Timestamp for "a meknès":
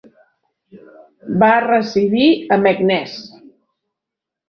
2.35-3.17